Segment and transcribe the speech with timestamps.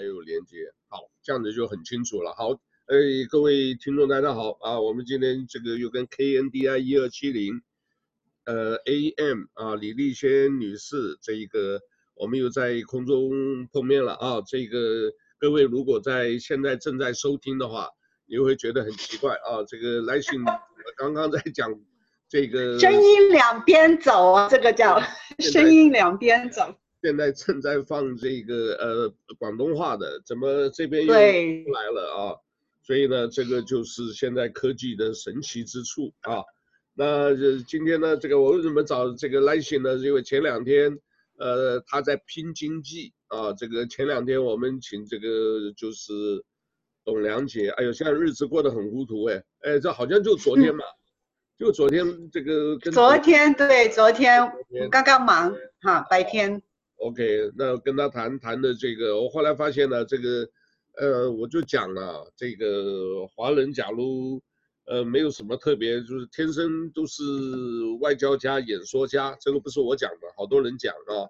[0.00, 0.56] 还有连接。
[0.88, 2.34] 好，这样子就很清楚了。
[2.34, 2.52] 好，
[2.86, 2.96] 哎，
[3.28, 7.60] 各位听众大家好啊，我们今天这个又跟 KNDI 一二七零，
[8.46, 11.82] 呃 AM 啊李丽轩女士这一个，
[12.14, 14.40] 我们又在空中碰面了啊。
[14.46, 17.90] 这个各位如果在现在正在收听的话，
[18.24, 19.62] 你会觉得很奇怪啊。
[19.68, 20.42] 这个来信
[20.96, 21.70] 刚刚在讲
[22.26, 24.98] 这个声音两边走啊，这个叫
[25.40, 26.74] 声音两边走。
[27.02, 32.36] 现在正在放这个呃广东话的，怎么这边又来了啊？
[32.82, 36.42] 所以呢，这个就是现在科技的神奇之处啊。
[36.94, 39.96] 那今天呢，这个我为什么找这个来信呢？
[39.96, 40.98] 因为前两天
[41.38, 46.12] 呃他在拼经济啊，这个前两天我们请这个就是
[47.04, 50.84] 董良杰，哎呦，现在日子过得很糊涂哎，哎，这好像就昨天嘛，
[51.58, 56.60] 嗯、就昨天这个跟昨天对，昨天我刚刚忙哈，白天。
[57.00, 60.46] OK，那跟他谈谈的这个，我后来发现呢，这个，
[60.98, 64.42] 呃，我就讲了，这个华人假如，
[64.84, 67.22] 呃，没有什么特别，就是天生都是
[68.02, 71.24] 外交家、演说家，这个不是我讲的，好多人讲啊，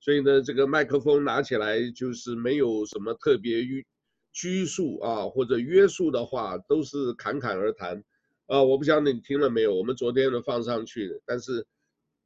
[0.00, 3.86] 所以呢，这个麦克风拿起来就是没有什么特别拘
[4.32, 8.02] 拘束啊或者约束的话，都是侃侃而谈，
[8.46, 11.66] 啊，我不晓得你听了没有，我们昨天呢放上去，但是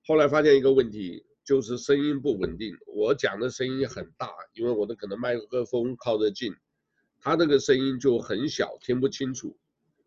[0.07, 1.25] 后来发现一个问题。
[1.45, 6.55] 就是声音不稳定，我讲的声音很大，因为我的可能麦克风靠得近，
[7.21, 9.55] 他那个声音就很小，听不清楚。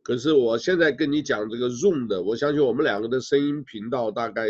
[0.01, 4.47] 可是我现在跟你讲这个 Zoom 的，我相信我们两个的声音频道大概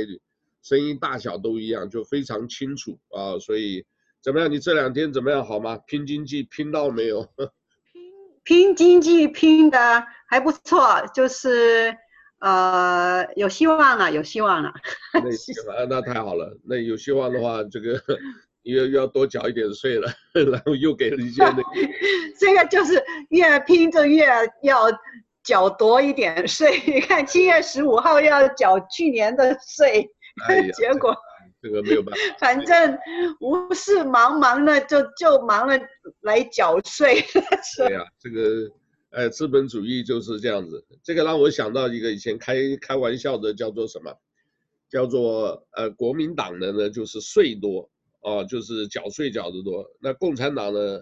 [0.62, 3.38] 声音大小都一样，就非常清楚啊。
[3.40, 3.86] 所以
[4.22, 4.50] 怎么样？
[4.50, 5.46] 你这两天怎么样？
[5.46, 5.78] 好吗？
[5.88, 7.28] 拼经济拼到没有？
[8.46, 11.98] 拼拼经济拼的还不错，就是。
[12.40, 14.72] 呃，有希望了，有希望了。
[15.14, 18.00] 那 那太好了，那有希望的话，这个
[18.64, 20.08] 又要多缴一点税了，
[20.52, 21.64] 然后又给了一些那个。
[22.40, 24.28] 这个就是越拼就越
[24.62, 24.86] 要
[25.44, 26.80] 缴多一点税。
[26.86, 30.08] 你看七月十五号要缴去年的税，
[30.48, 31.16] 哎、结果
[31.60, 32.22] 这个没有办法。
[32.38, 32.96] 反正
[33.40, 35.80] 无事忙忙的就就忙了
[36.22, 37.26] 来缴税。
[37.78, 38.72] 对呀、啊，这个。
[39.18, 40.86] 哎，资本主义就是这样子。
[41.02, 44.14] 这个让我想到一个以前开开玩笑的，叫做什么？
[44.92, 47.90] 叫做呃，国民党的呢，就是税多
[48.22, 49.84] 啊，就是缴税缴得多。
[50.00, 51.02] 那共产党呢，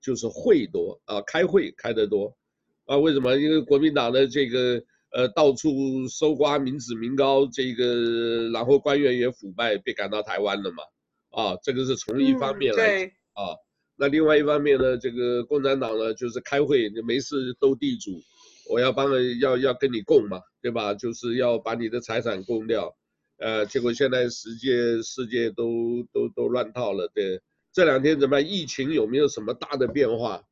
[0.00, 2.36] 就是会多啊，开会开得多
[2.84, 2.96] 啊。
[2.98, 3.36] 为什么？
[3.36, 10.82] 因为国民党的这个呃，到处搜刮民脂民膏，这个然后官员也腐败，被赶到台湾了嘛。
[11.30, 13.54] 啊，这个是从一方面来、嗯、啊。
[14.02, 18.20] 那另外一方面呢，这个共产党呢，就是开会，没事斗地主，
[18.68, 20.92] 我要帮了要要跟你共嘛，对吧？
[20.92, 22.96] 就是要把你的财产共掉，
[23.38, 27.40] 呃，结果现在世界世界都都都乱套了，对。
[27.72, 28.50] 这两天怎么样？
[28.50, 30.42] 疫情有没有什么大的变化？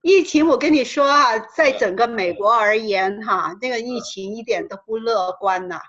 [0.00, 5.80] 疫情，我跟你说啊，在整个美国而言，哈，那个疫情一点都不乐观呐，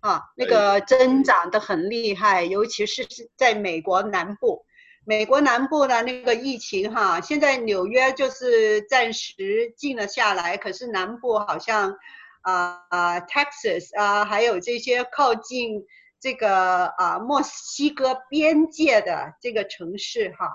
[0.00, 3.06] 啊，那个增长的很厉害，尤其是
[3.36, 4.64] 在美国南部。
[5.06, 11.94] 美国南部的那个疫情哈，现在纽约就是暂时静了下来，可是南部好像，
[12.40, 15.84] 啊啊，Texas 啊，还有这些靠近
[16.20, 20.48] 这个啊墨西哥边界的这个城市哈，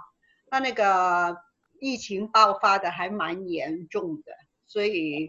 [0.49, 1.37] 它那个
[1.79, 4.31] 疫情爆发的还蛮严重的，
[4.65, 5.27] 所以，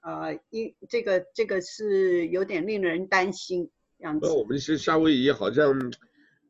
[0.00, 4.26] 呃，一这个这个是有点令人担心样子。
[4.28, 5.92] 我们是夏威夷好像。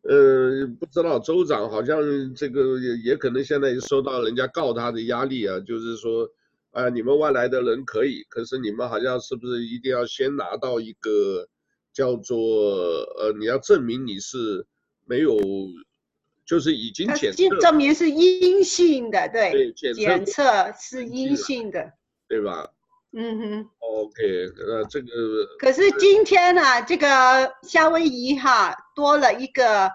[0.06, 1.98] 呃，不知道州长好像
[2.34, 6.28] 这个也也可能现在也受到人家告他的压力啊，就是说，
[6.72, 11.48] 啊，你们外来的人可以，可是你们好像是不是一定要先拿到一个
[11.92, 12.37] 叫做
[13.19, 14.66] 呃，你要证明你是
[15.06, 15.38] 没有，
[16.44, 20.42] 就是已经检测，证明是阴性的，对，对检测，检测
[20.78, 21.92] 是阴性的，
[22.28, 22.69] 对吧？
[23.16, 24.22] 嗯哼，OK，
[24.66, 25.06] 呃，这个
[25.59, 27.06] 可是今天呢、啊，这个
[27.62, 29.91] 夏威夷哈多了一个，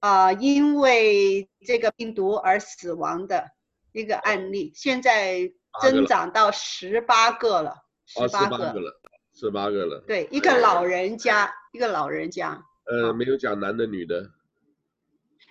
[0.00, 3.50] 呃，因为这个病毒而死亡的
[3.92, 8.56] 一个案例，现在增长到十八个了，十八个。
[8.80, 9.00] 了，
[9.32, 14.30] 十八个了，对，一个老人家，一个老人家，呃，没有讲男的女的，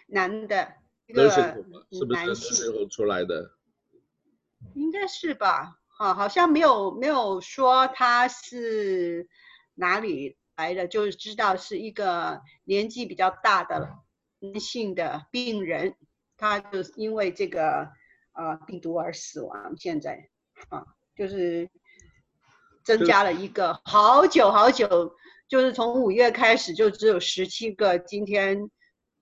[0.08, 0.74] 男的，
[1.08, 3.52] 一个男性，是不是时候出来的？
[4.76, 5.76] 应该是吧。
[5.98, 9.28] 啊，好像没有没有说他是
[9.76, 13.96] 哪里来的，就是知道是一个年纪比较大的
[14.40, 15.96] 男性的病人，
[16.36, 17.88] 他就是因为这个
[18.34, 19.74] 呃病毒而死亡。
[19.78, 20.30] 现在
[20.68, 20.84] 啊，
[21.16, 21.70] 就是
[22.84, 25.16] 增加了一个好久好久，
[25.48, 28.70] 就是从五月开始就只有十七个，今天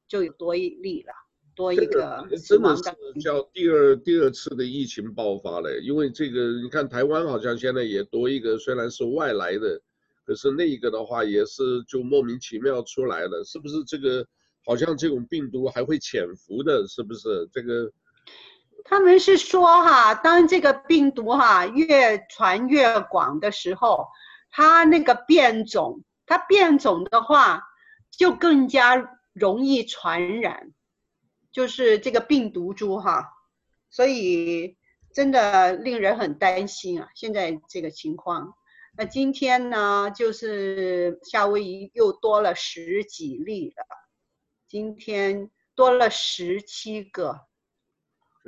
[0.07, 1.13] 就有多一例了。
[1.53, 2.83] 多一个真的是
[3.19, 9.81] 叫第二第二次的疫情爆发了，因为这个你看台湾好像现在也多一个，虽然是外来的，
[10.27, 14.27] 可是那一个的话也是就莫名其妙出来了，是不是这个
[14.65, 17.89] 好像这种病毒还会潜伏的，是不是这个？
[18.83, 24.05] 他们是说哈，当这个病毒哈越传越广的时候，
[24.51, 27.63] 它那个变种，它变种的话
[28.11, 30.73] 就更加容易传染。
[31.53, 33.29] 就是这个病毒株哈，
[33.89, 34.77] 所以
[35.11, 37.09] 真的令人很担心啊！
[37.15, 38.53] 现在这个情况，
[38.97, 43.85] 那今天呢，就是夏威夷又多了十几例了，
[44.67, 47.27] 今天多了十七个，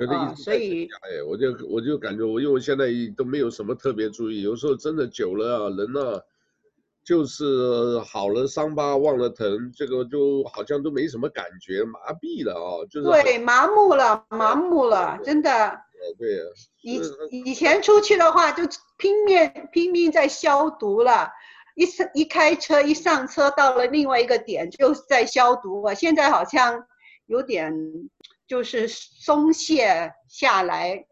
[0.08, 6.20] 啊，所以哎，我就我就感觉我因为现在都没有什么特别注意，有时候真的久了啊，人呢。
[7.02, 15.80] 就是好了，伤疤忘了疼，这个就好像都没什么感觉，麻痹了啊，就是对，麻木了，麻木了，真的。
[16.18, 16.42] 对呀。
[16.82, 17.00] 以
[17.44, 18.62] 以前出去的话，就
[18.96, 21.30] 拼命拼命在消毒了，
[21.74, 25.94] 一上一开车一上车到了另外一个点，就在消毒了。
[25.94, 26.86] 现在好像
[27.26, 27.74] 有点
[28.46, 31.06] 就是松懈下来，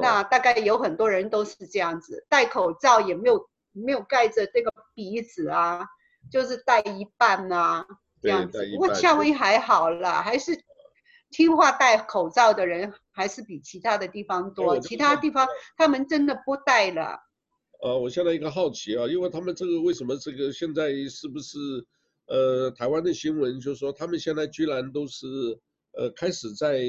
[0.00, 3.48] 那大概有很多人都是这样子，戴口罩也没有。
[3.74, 5.86] 没有盖着这个鼻子啊，
[6.30, 7.86] 就是戴一半呐、啊，
[8.20, 8.70] 这样子。
[8.70, 10.52] 不过夏威夷还好啦，还是
[11.32, 14.78] 听话戴口罩的人还是比其他的地方多。
[14.78, 17.18] 其他地方他们真的不戴了。
[17.80, 21.58] 呃，我现在一个好奇啊，因为他们这个为什么这个现在是不是
[22.26, 25.26] 呃台湾的新闻就是说他们现在居然都是
[25.92, 26.80] 呃开始在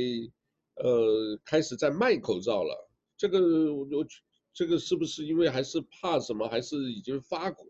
[0.75, 2.89] 呃开始在卖口罩了？
[3.17, 4.05] 这个我我。
[4.55, 7.65] 这个是不是因为还是怕什么，还是已经发口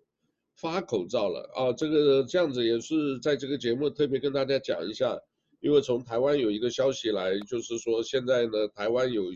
[0.54, 1.72] 发口罩了啊？
[1.72, 5.18] 这个这样子也是在这个节目特别跟大家讲一下，
[5.64, 9.34] 因为从台湾有一个消息来，就是说现在呢，台湾有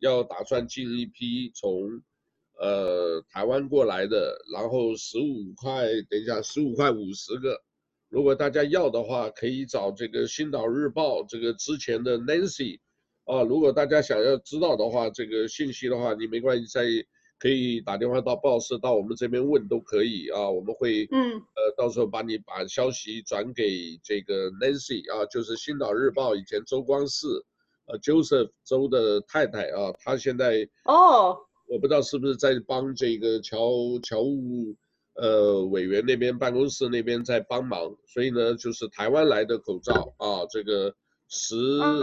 [0.00, 2.02] 要打算进一批从
[2.58, 7.56] 呃台湾过来的，然后十五块，等一下十五块五十个，
[8.08, 12.80] 如果大家要的话，可以找这个《星岛日报》这个之前的 Nancy。
[13.24, 16.82] 啊，如果大家想要知道的话，这个信息的话，你没关系，在
[17.40, 27.26] 可以打电话到报社，到我们这边问都可以啊，我们会嗯呃到时候把你把消息转给这个 Nancy 啊，就是《新岛日报》以前周光世，
[27.86, 33.58] 呃 Joseph 周的太太啊，她现在哦，我不知道是不是在帮这个侨
[34.02, 34.76] 侨务
[35.14, 40.94] 呃委员那边办公室那边在帮忙，所以呢，就是台湾来的口罩啊，这个。
[41.32, 41.54] 十，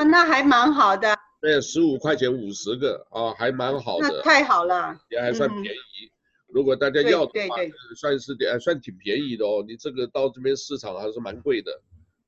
[0.10, 1.14] 那还蛮好的。
[1.40, 4.08] 对，十五块钱五十个啊，还蛮好的。
[4.10, 6.12] 那太好了，也还算便宜。
[6.48, 7.58] 如果大家要的话，
[7.96, 9.64] 算是点，算挺便宜的哦。
[9.68, 11.72] 你这个到这边市场还是蛮贵的，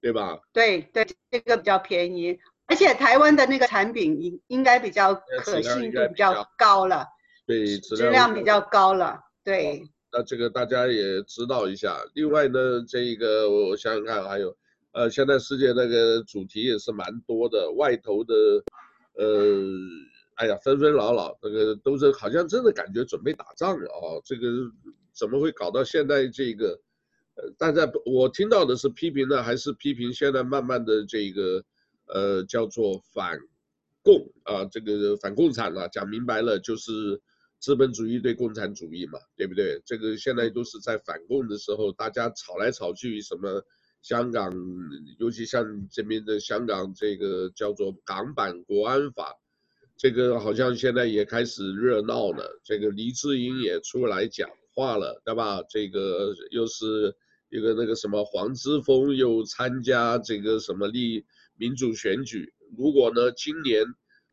[0.01, 0.39] 对吧？
[0.53, 7.07] 对对，这个比较便宜，而且台湾的那个产品应应该比较可信度比较高了。
[7.47, 9.19] 对，质量比较高了。
[9.43, 9.83] 对。
[10.11, 11.99] 那这个大家也知道一下。
[12.13, 14.55] 另外呢，这一个我想想看还有。
[14.91, 18.33] 呃，现在世界那个主题也是蛮多的，外头的，
[19.19, 19.25] 呃，
[20.35, 24.15] 哎呀，纷纷扰扰，这个都是好像真的感觉准备打仗了啊！
[24.23, 24.47] 这个
[25.13, 26.79] 怎么会搞到现在这个？
[27.35, 31.61] 呃，大家我听到的是批评呢，还是批评现在慢慢的这个，
[32.05, 33.37] 呃，叫做反
[34.01, 37.21] 共啊，这个反共产了，讲明白了就是
[37.59, 39.81] 资本主义对共产主义嘛，对不对？
[39.85, 43.61] 这个现在都是在反共的时候，大家吵来吵去什么？
[44.01, 44.53] 香港，
[45.17, 49.35] 尤其像这边的香港，这个叫做港版国安法，
[49.97, 52.61] 这个好像现在也开始热闹了。
[52.63, 55.61] 这个黎智英也出来讲话了，对吧？
[55.69, 57.13] 这个又是
[57.49, 61.25] 一个那个什么黄之锋又参加这个什么立
[61.57, 62.53] 民主选举。
[62.77, 63.83] 如果呢，今年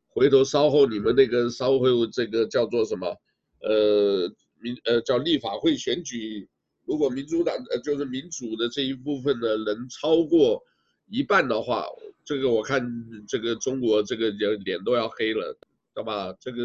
[0.06, 3.16] 回头稍后你们那个稍后这个叫做什么，
[3.62, 6.48] 呃民呃叫立法会选举。
[6.86, 10.62] 如果民主党呃就是民主的这一部分呢，能超过
[11.08, 11.84] 一半的话，
[12.24, 12.80] 这个我看
[13.28, 15.56] 这个中国这个脸脸都要黑了，
[15.94, 16.34] 对吧？
[16.40, 16.58] 这个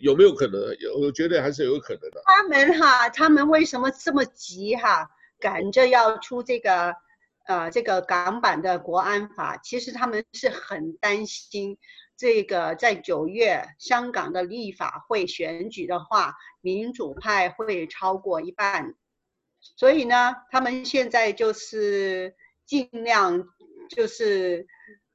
[0.00, 0.60] 有没有可能？
[0.78, 2.22] 有，我觉得还是有可能的。
[2.24, 6.94] 他们哈，他们为什么这么急哈，赶着要出这个
[7.46, 9.56] 呃这个港版的国安法？
[9.58, 11.78] 其实他们是很担心。
[12.18, 18.96] 这个在九月香港的立法会选举的话，民主派会超过一半，
[19.60, 22.34] 所以呢，他们现在就是
[22.66, 23.46] 尽量
[23.88, 24.66] 就是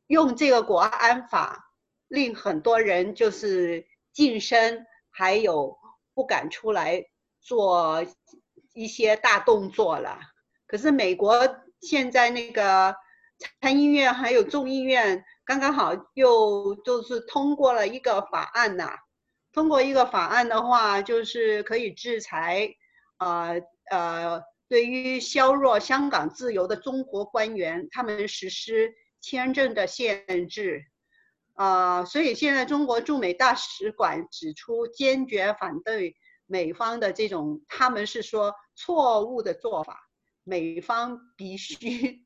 [0.07, 1.74] 用这个国安法，
[2.07, 5.77] 令很多人就是噤声，还有
[6.13, 7.05] 不敢出来
[7.41, 8.05] 做
[8.74, 10.22] 一些大动作了。
[10.67, 12.95] 可是美国现在那个
[13.62, 18.98] 参议院还有众议院刚刚好又就是通过了一个法案呐、
[19.52, 22.74] 通过一个法案的话，就是可以制裁，
[23.18, 23.62] 呃
[23.92, 30.86] 呃，对于削弱香港自由的中国官员，他们实施签证的限制，
[31.56, 40.10] 啊、呃，所以现在中国驻美大使馆指出，坚决反对美方的这种，他们是说错误的做法，
[40.44, 42.23] 美方必须。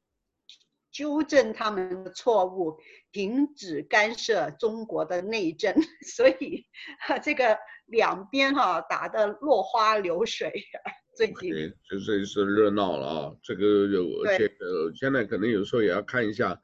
[0.98, 2.80] 纠正他们的错误，
[3.12, 5.76] 停止干涉中国的内政，
[6.16, 6.66] 所以
[7.08, 10.52] 哈，这个两边哈打得落花流水。
[11.16, 11.52] 最近
[11.88, 16.60] 就是是热闹了啊，这个有而且呃，现在可能有时候也要看一下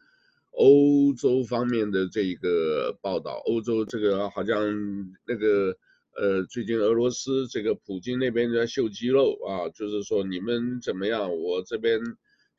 [0.50, 3.40] 欧洲方面的这个报道。
[3.46, 4.58] 欧洲这个好像
[5.28, 5.78] 那个
[6.18, 12.02] 呃，最近俄罗斯这个普京那边在秀肌肉啊，就是说你们怎么样，我这边。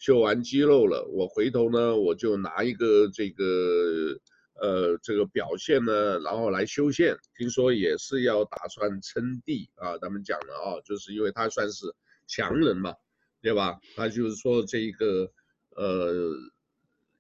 [0.04, 4.20] 秀完肌肉了，我回头呢，我就拿一个这个，
[4.60, 7.16] 呃，这个表现呢，然后来修线。
[7.34, 11.86] 听说也是要打算称帝啊，咱们讲了啊，就是因为他算是
[12.26, 12.94] 强人嘛，
[13.40, 13.80] 对吧？
[13.96, 15.32] 他就是说这个，
[15.70, 16.34] 呃，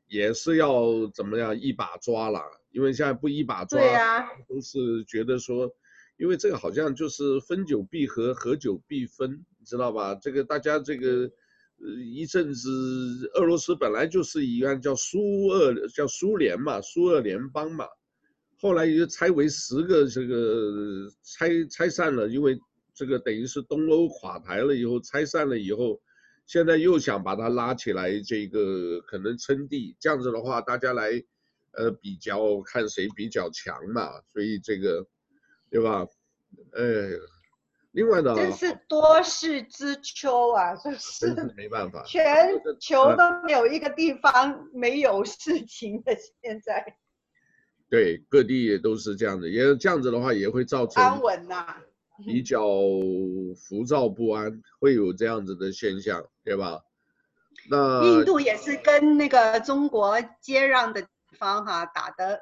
[0.06, 5.74] 也是要怎么样一把抓了，因为现在不一把抓，啊，都是觉得说，
[6.18, 10.14] 因为这个好像就是分久必合，合久必分，你知道吧？
[10.16, 11.30] 这个大家这个。
[12.02, 17.86] 一阵子俄罗斯本来就是一样叫苏俄，叫苏联嘛，苏俄联邦嘛，
[18.58, 22.58] 后来又拆为十个，这个拆拆散了，因为
[22.94, 26.00] 这个等于是东欧垮台了以后拆散了以后，
[26.46, 31.22] 现在又想把它拉起来，这个可能称帝，这样子的话大家来
[31.72, 35.06] 呃比较看谁比较强嘛，所以这个
[35.70, 36.06] 对吧？
[36.72, 36.82] 哎。
[37.94, 40.74] 另外呢，真是多事之秋啊！
[40.74, 46.12] 就是没办法， 全球都没有一个地方没有事情的。
[46.42, 46.96] 现在，
[47.88, 51.76] 对，各地也都是这样子，也这样子的话，也会造成安稳呐，
[52.26, 52.60] 比 较
[53.56, 56.82] 浮躁不安，会有这样子的现象，对吧？
[57.70, 61.08] 那印度也是跟那个中国接壤的地
[61.38, 62.40] 方哈、啊，打的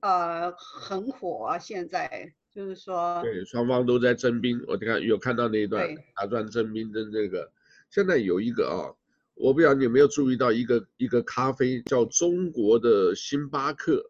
[0.00, 2.34] 呃很火，啊现在。
[2.54, 4.62] 就是说，对，双方都在征兵。
[4.68, 7.50] 我看有看到那一段，打算征兵的这个。
[7.90, 8.94] 现在有一个啊，
[9.34, 14.08] 我不知道你有没有注意到一个一个咖啡叫中国的星巴克，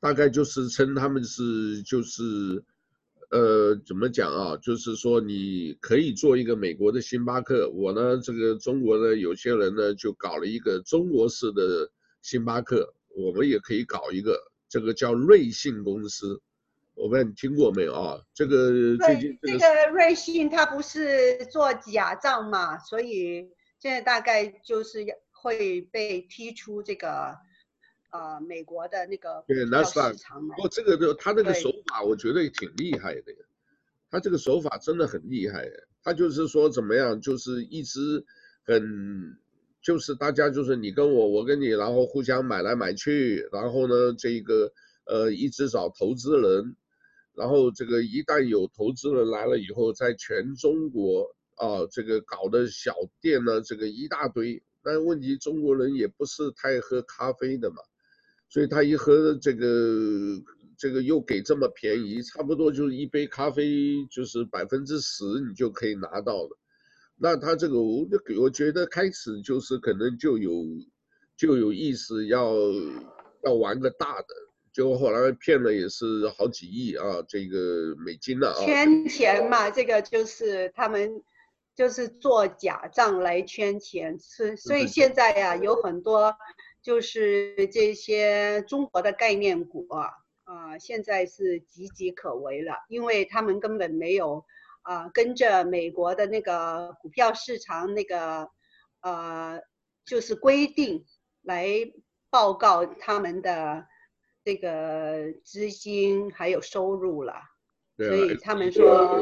[0.00, 2.64] 大概就是称他们是就是，
[3.30, 4.56] 呃，怎么讲啊？
[4.56, 11.88] 就是说你可以做一个美国的星巴克，我呢这个中国呢有些人呢就搞了一个中国式的
[12.20, 14.36] 星巴克，我们也可以搞一个，
[14.68, 16.40] 这个叫瑞幸公司。
[16.94, 18.20] 我问你听过没有啊？
[18.34, 27.34] 这个最近这个、这个瑞信它不是做假账嘛，所以现在大概就是会被踢出这个
[28.10, 30.18] 呃美国的那个对纳斯达克。
[30.54, 33.32] 不过这个就他这个手法我觉得也挺厉害的，
[34.10, 35.66] 他这个手法真的很厉害。
[36.04, 38.24] 他就是说怎么样，就是一直
[38.64, 39.34] 很
[39.80, 44.72] 就是大家就是你跟我我跟你，然后互相买来买去，然后呢这个
[45.06, 46.76] 呃一直找投资人。
[47.34, 54.62] 然后这个一旦有投资人来了以后，在全中国啊，这个搞的小店呢，这个一大堆。
[54.82, 57.76] 但问题中国人也不是太喝咖啡的嘛，
[58.48, 60.42] 所以他一喝这个
[60.76, 66.58] 这个又给这么便宜，差不多就是一杯咖啡就是百分之十你就可以拿到了。
[67.16, 68.04] 那他这个我
[68.40, 70.64] 我觉得开始就是可能就有
[71.36, 72.52] 就有意思要
[73.44, 74.34] 要玩个大的。
[74.72, 78.64] 就后来骗了也是好几亿啊，这个美金了啊。
[78.64, 81.22] 圈钱嘛，这个就是他们
[81.76, 86.34] 就是做假账来圈钱，是所以现在呀、啊、有很多
[86.80, 90.10] 就是这些中国的概念股啊，
[90.44, 94.42] 啊现在是岌岌可危了，因为他们根本没有
[94.80, 98.48] 啊跟着美国的那个股票市场那个
[99.02, 99.60] 呃
[100.06, 101.04] 就是规定
[101.42, 101.68] 来
[102.30, 103.86] 报告他们的。
[104.44, 107.34] 这个资金还有收入了，
[107.96, 109.20] 所以他们说，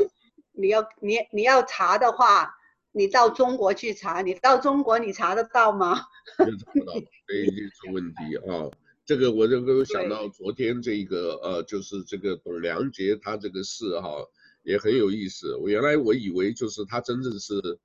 [0.53, 2.55] 你要你你要查的话，
[2.91, 5.97] 你到中国去查，你到中国你查得到吗？
[6.39, 8.71] 查不到，所以就出问题啊。
[9.05, 14.27] 这个我这个想到昨天这个呃，就是这个董良杰他这个事哈，
[14.63, 15.55] 也很有意思。
[15.57, 17.79] 我原来我以为就是他真正是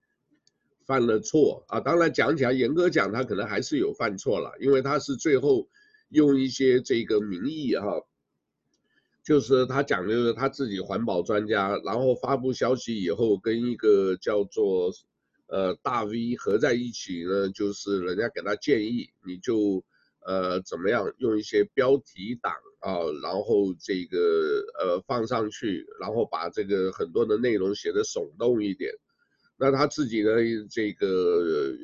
[0.85, 5.67] 犯了错啊，当然讲起来严格讲他可能还是有犯错了，因为他是最后。
[6.15, 8.01] 用一些这个名义哈，
[9.21, 14.93] 就是他讲的是他自己环保专家，然后发布消息以后跟一个叫做
[15.47, 19.83] 呃大 V 合在一起呢，就是人家给他建议，你就
[20.25, 24.17] 呃怎么样用一些标题党啊，然后这个
[24.79, 28.89] 呃放上去，然后把这个很多的内容写得耸动一点。
[29.57, 30.31] 那他自己呢，
[30.71, 31.75] 这个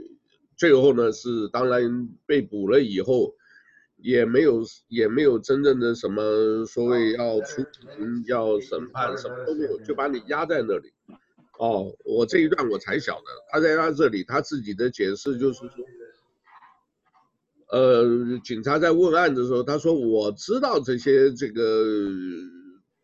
[0.55, 3.35] 最后呢是当然被捕了以后。
[4.01, 10.91] 也没有也没有真正的什么所谓要出庭要审判什么都没有，就把你压在那里。
[11.60, 15.70] 哦，我这一段我才晓得，他在他这里他自己的解释就是说，
[17.70, 22.08] 呃，警察在问案的时候，他说我知道这些这个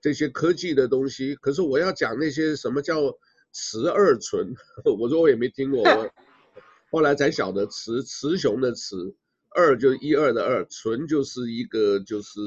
[0.01, 3.15] 这些科技的东西，可是我要讲那些什么叫
[3.51, 4.55] 雌二醇，
[4.99, 6.09] 我说我也没听过，我
[6.89, 9.15] 后来才晓得雌雌雄的雌。
[9.57, 12.39] 二就是一二的二，醇就是一个就是，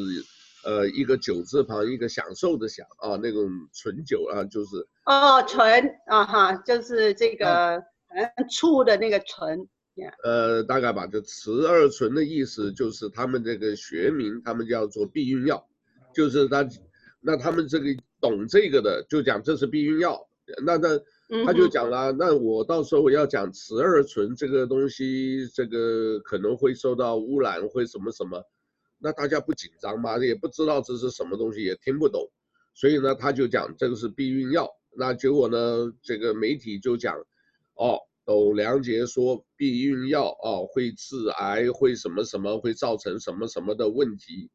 [0.64, 9.66] 呃，一个酒字旁一个享受的享啊，那种醇酒啊，就是哦，醇啊哈，就是这个嗯醋的那个醇，
[10.22, 15.68] 呃，大概吧，就雌二醇的意思就是他们这个学名，他们叫做避孕药，
[16.14, 16.64] 就是他，
[17.20, 17.86] 那他们这个
[18.20, 20.28] 懂这个的就讲这是避孕药，
[20.64, 20.88] 那那。
[21.46, 28.44] 他就讲了，那我到时候我要讲雌二醇这个东西，这个可能会受到污染，会什么什么，
[28.98, 30.18] 那大家不紧张吗？
[30.18, 32.28] 也不知道这是什么东西，也听不懂，
[32.74, 34.68] 所以呢，他就讲这个是避孕药。
[34.96, 37.16] 那结果呢，这个媒体就讲，
[37.74, 37.96] 哦，
[38.26, 44.50] 董良杰说避孕药哦会致癌，会什么什么，会造成什么什么的问题。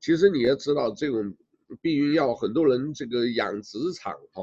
[0.00, 1.34] 其实你也知道，这种
[1.82, 4.42] 避孕药，很多人这个养殖场哈。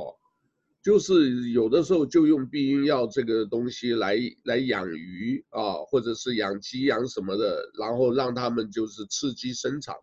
[0.87, 9.93] 就是有的时候就用避孕药这个东西来来养鱼啊，或者是养鸡养什么的，然后让他们就是刺激生长，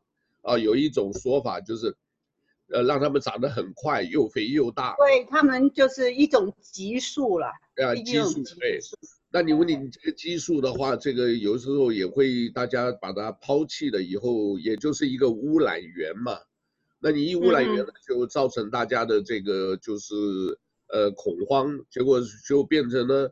[0.42, 1.96] 啊，有一种说法就是，
[2.68, 4.94] 呃，让他们长得很快，又肥又大。
[4.98, 7.46] 对，他们就是一种激素了。
[7.76, 8.78] 啊，激素对。
[9.30, 16.36] 那你问你这个激素的话，这个有时候也会大家把它抛弃了以后，也就是一个污染源嘛。
[17.00, 20.12] 那你一污染源呢，就造成大家的这个就是。
[20.95, 23.28] 呃，恐慌，结果就变成了，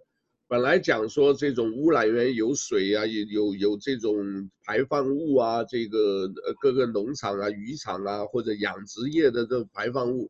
[0.48, 10.28] 本来讲说这种污染源有水啊，有有有这种排放物啊，这个呃各个农场啊、渔场啊或者养殖业的这种排放物，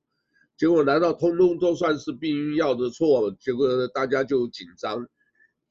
[0.58, 3.34] 结果难道通通都算是避孕药的错？
[3.40, 5.06] 结果大家就紧张，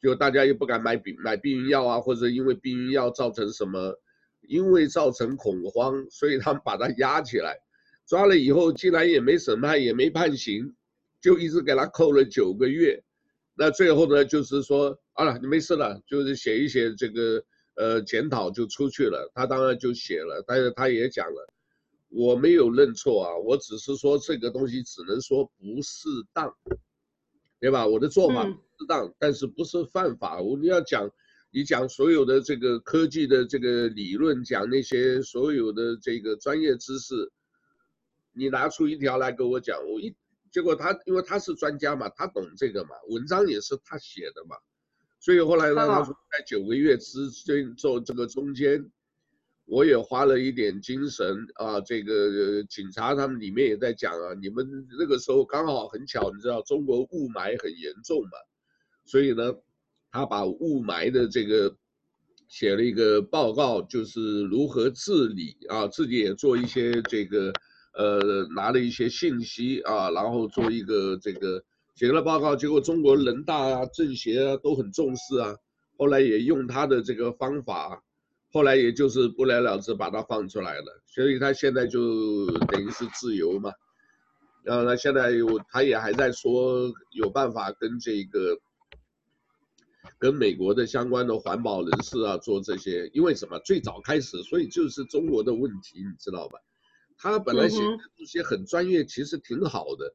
[0.01, 3.95] 就大家又不敢买避买避孕药啊，或者因为避孕药造成什么，
[4.47, 7.59] 因为造成恐慌，所以他们把它压起来，
[8.07, 10.73] 抓了以后竟然也没审判，也没判刑。
[11.21, 13.01] 就一直给他扣了九个月，
[13.53, 17.43] 那最后呢，就是说啊，你没事了，就是写一写这个
[17.75, 19.31] 呃检讨就出去了。
[19.35, 21.53] 他当然就写了，但是他也讲了，
[22.09, 26.51] 我没有认错啊，我只是说这个东西只能说不适当，
[27.59, 27.85] 对吧？
[27.85, 30.41] 我的做法不适当，嗯、但是不是犯法。
[30.41, 31.07] 我你要讲，
[31.51, 37.31] 你讲所有的这个科技的这个理论，讲那些所有的这个专业知识，
[38.33, 40.15] 你拿出一条来跟我讲，我一。
[40.51, 44.57] 结果他因为他是专家嘛，他懂这个嘛，文章也是他写的嘛，
[45.19, 48.91] 所以后来呢，他说在九个月之间做这个中间，
[49.63, 58.31] 我也花了一点精神啊，这个警察他们里面也在讲啊，你们那个时候刚好很巧，你知道中国雾霾很严重嘛，
[59.05, 59.55] 所以呢，
[60.11, 61.73] 他把雾霾的这个
[62.49, 67.53] 写了一个报告，就是如何治理啊，自己也做一些这个。
[67.93, 71.63] 呃，拿了一些信息啊，然后做一个这个
[71.95, 75.55] 写了报告，结果中国人大啊、政协啊都很重视啊，
[75.97, 78.01] 后来也用他的这个方法，
[78.51, 83.71] 后来也就是不了了之把他放出来了，所以他现在就等于是自由嘛，
[84.63, 88.57] 然后他现在有他也还在说有办法跟这个
[90.17, 93.59] 跟美国的相关的环保人士啊做这些，因为什么？
[93.59, 96.57] 最早开始，所以就是中国的问题，你知道吧？
[97.21, 100.11] 他本来写的东西很专业，其实挺好的，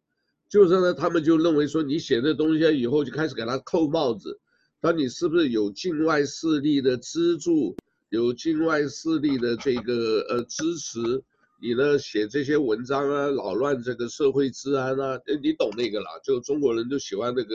[0.49, 4.41] 就是呢，他们就认为说你写的东西以后就开始给他扣帽子，
[4.83, 7.77] 说你是不是有境外势力的资助，
[8.09, 11.23] 有境外势力的这个呃支持，
[11.63, 17.55] 你呢写这些文章啊，扰乱这个社会治安啊，你懂那个啦，就中国人都喜欢那个。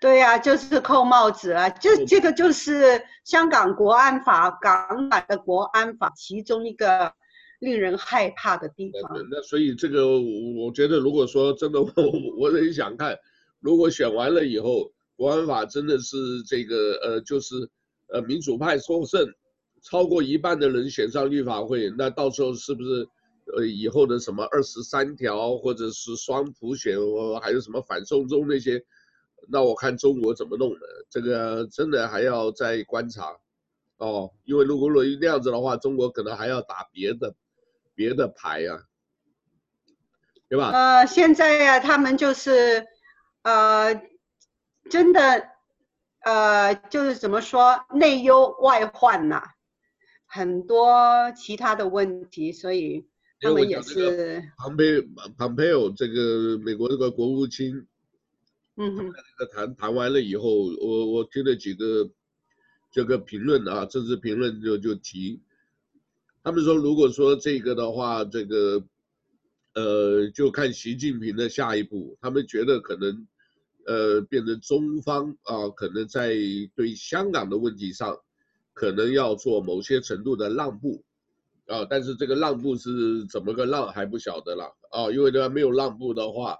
[0.00, 7.12] 对呀、啊，就是扣帽子啊，就这个就是香港国安法，港版的国安法其中一个。
[7.64, 9.10] 令人害怕的地方。
[9.30, 11.88] 那所以这个，我觉得如果说真的， 我
[12.38, 13.18] 我很想看，
[13.60, 17.54] 如果选完了以后，国安法真的是这个呃，就是
[18.08, 19.26] 呃民主派获胜，
[19.82, 23.08] 超过一半的人选上立法会，那到时候是不是
[23.56, 26.96] 呃以后的什么二十三条或者是双普选，
[27.40, 28.84] 还有什么反送中那些，
[29.48, 33.36] 那我看中国怎么弄的，这个真的还要再观察，
[33.98, 37.34] 哦，因为如果那样子的话，中国可能还要打别的
[37.94, 38.80] 别的牌呀、啊，
[40.48, 40.70] 对吧？
[40.70, 42.86] 呃，现在呀、啊，他们就是，
[43.42, 44.02] 呃，
[44.90, 45.48] 真的，
[46.20, 49.54] 呃，就是怎么说，内忧外患呐、啊，
[50.26, 53.06] 很多其他的问题，所以
[53.40, 54.42] 他们也是。
[54.56, 55.02] 庞佩
[55.38, 57.86] 庞佩奥这个美国这个国务卿。
[58.76, 59.12] 嗯哼，
[59.52, 62.10] 谈谈完了以后，我我听了几个
[62.90, 65.40] 这个评论啊，政治评论就就提，
[66.44, 68.84] 他们说如果说这个的话，这个
[69.74, 73.26] 呃就看习近平的下一步，他们觉得可能
[73.86, 76.36] 呃变成中方啊，可能在
[76.76, 78.14] 对香港的问题上，
[78.74, 81.02] 可能要做某些程度的让步。
[81.66, 86.58] 啊，但是这个让步是怎么个让还不晓得了啊，因为呢没有让步的话。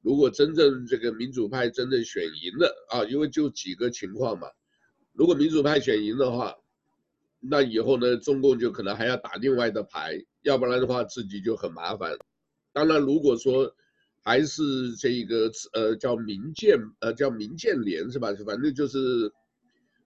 [0.00, 4.48] 如果真正这个民主派真正选赢了啊，因为就几个情况嘛，
[5.12, 6.54] 如果民主派选赢的话，
[7.40, 12.16] 那以后呢，中共就可能还要打另外的牌，要不然的话自己就很麻烦。
[12.72, 13.74] 当然，如果说
[14.22, 18.28] 还是这个呃叫民建呃叫民建联是吧？
[18.44, 19.32] 反正就是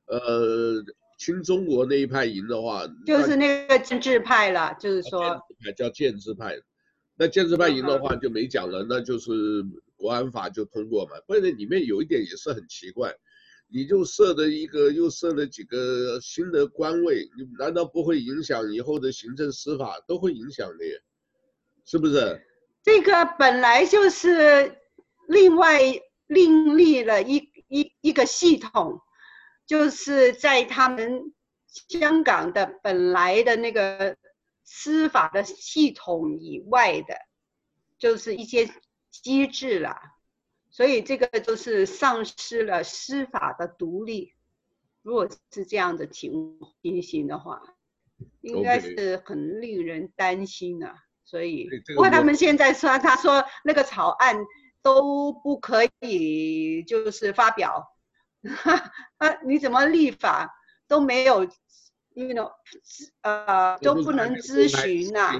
[0.07, 0.85] 呃
[1.19, 5.41] 亲中国那一派赢的话，就是那个建制派了，就是说
[5.77, 6.57] 叫建制派。
[7.15, 9.31] 那建制派赢的话就没讲了，那就是
[9.97, 11.13] 国安法就通过嘛。
[11.27, 13.15] 关键里面有一点也是很奇怪，
[13.73, 19.99] 你就设了一个，又设了几个新的官位，你难道不会影响以后的行政司法？
[20.07, 20.85] 都会影响的，
[21.85, 22.41] 是不是？
[22.83, 24.77] 这个本来就是
[25.29, 25.81] 另外
[26.27, 29.01] 另立了一一一个系统，
[29.67, 31.33] 就是在他们
[31.89, 34.17] 香港的本来的那个。
[34.65, 37.15] 司法的系统以外的，
[37.99, 38.71] 就是一些
[39.11, 39.97] 机制了，
[40.73, 44.33] 所以这个就是丧失了司法的独立。
[45.03, 47.63] 如果是这样的情情形的话，
[48.41, 50.93] 应该是很令人担心的。
[51.25, 54.37] 所以，不过他们现在说，他说那个草案
[54.83, 57.95] 都不可以就是发表，
[59.19, 60.53] 啊，你怎么立法
[60.89, 61.49] 都没有。
[62.15, 62.47] 因为呢，
[63.23, 65.33] 呃，都不能咨询呐，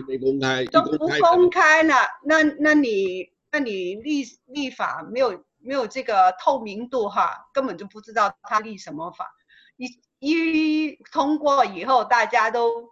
[0.73, 9.31] 都不公开了，那那你那你立立法没有没有这个透明度哈，根本就不知道他立什么法，
[9.77, 12.91] 一一通过以后，大家都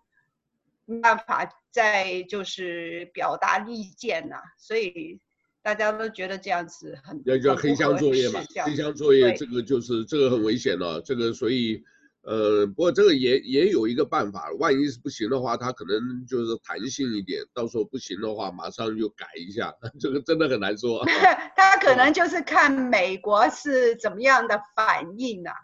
[0.85, 5.18] 没办法再就是表达意见呐，所以
[5.62, 11.83] 大家都觉得这样子很要叫黑箱作业嘛，黑箱作业这个就是这个很危险了，这个所以。
[12.22, 21.02] 呃，不过这个也也有一个办法，万一是不行的话，他可能就是弹性一点，到时候不行的话，马上就改一下， 这个真的很难说。
[21.56, 25.54] 他可能就是看美国是怎么样的反应啊，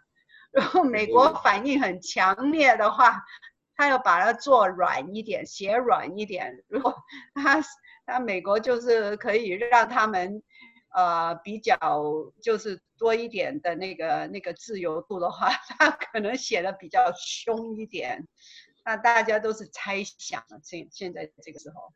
[0.52, 3.22] 如果美国反应很强烈的话，
[3.76, 6.64] 他要把它做软一点，写软一点。
[6.68, 6.94] 如果
[7.34, 7.62] 他
[8.06, 10.42] 他美国就是可以让他们。
[10.96, 11.76] 呃，比较
[12.40, 18.26] 就是多一点的那个那个自由度的话， 他可能写的比较凶一点，
[18.82, 20.59] 那大家都是猜想了。
[20.64, 21.92] 现现在这个时候，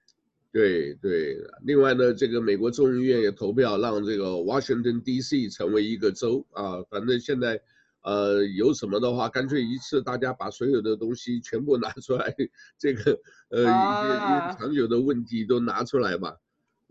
[0.52, 5.48] 对对，另外呢，这个美国众议院也投票让这个 Washington D.C.
[5.48, 7.58] 成为一个州啊，反正现在
[8.02, 12.34] 呃有什么的话，干脆一次大家把所有的东西全部拿出来，
[12.76, 16.36] 这个呃一些长久的问题都拿出来吧。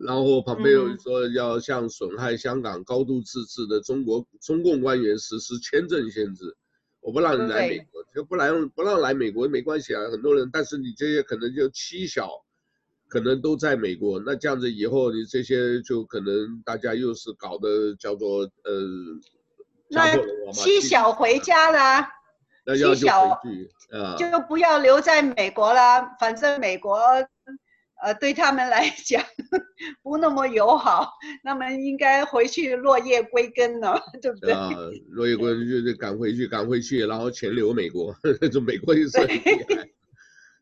[0.01, 6.55] 然后旁边又说要向损害香港高度自治的中国中共官员实施签证限制，
[7.01, 12.29] 我不让你来美国，就不让不让来美国没关系啊，很多人，但是你这些可能就妻小，
[13.09, 18.71] 可能都在美国，那这样子以后你这些就可能大家又是搞的叫做呃，
[19.89, 20.15] 那
[20.53, 22.07] 妻小回家了，
[22.73, 23.37] 妻小
[23.91, 24.15] 啊。
[24.17, 26.97] 就不要留在美国啦，反正美国。
[28.01, 29.23] 呃，对他们来讲
[30.01, 31.11] 不那么友好，
[31.43, 34.53] 那么应该回去落叶归根了， 对不对？
[34.53, 34.69] 啊，
[35.11, 38.15] 落叶归根就是赶回去，赶回去，然后钱留美国，
[38.51, 39.89] 这美国就是很厉害。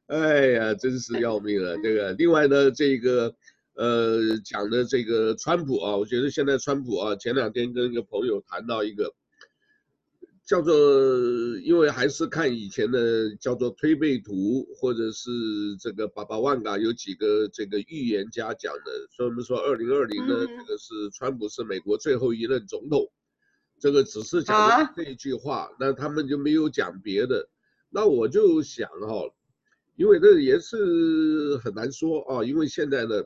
[0.08, 2.14] 哎呀，真是要命了，这个。
[2.14, 3.34] 另外呢，这个
[3.76, 9.14] 呃讲的这个川普啊，我觉得现在川普啊，前两天跟一个朋友谈到一个。
[10.48, 10.74] 叫做，
[11.62, 15.30] 因为还是看以前的叫做推背图，或者是
[15.78, 23.12] 这个巴巴万嘎有几个这个预言家讲的，所以我们说二零二零呢，这个是川普是美国最后一任总统，
[23.78, 27.50] 这个只是讲这一句话，那他们就没有讲别的。
[27.90, 29.30] 那我就想哈，
[29.98, 33.22] 因为这也是很难说啊，因为现在呢，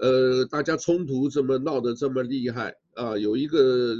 [0.00, 3.94] 呃，大家冲突这么闹得这么厉害啊，有一个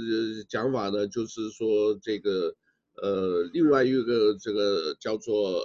[0.49, 2.53] 讲法呢，就是说这个，
[3.01, 5.59] 呃，另外一个这个叫做，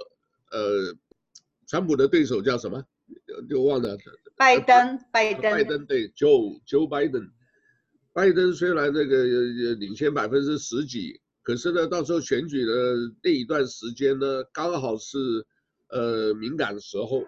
[0.51, 0.95] 呃，
[1.67, 2.83] 川普的对手叫什么？
[3.49, 3.97] 就忘了。
[4.37, 5.51] 拜登，拜登。
[5.51, 7.31] 拜登对，Joe Joe Biden。
[8.13, 9.25] 拜登虽然那个
[9.75, 12.73] 领先百分之十几，可是呢，到时候选举的
[13.23, 15.17] 那一段时间呢，刚好是
[15.89, 17.25] 呃敏感时候。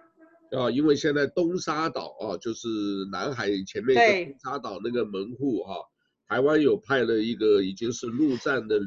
[0.52, 2.68] 啊，因为现在东沙岛啊，就是
[3.10, 5.82] 南海前面一个东沙岛那个门户哈、啊，
[6.28, 8.86] 台湾有派了一个已经是陆战的旅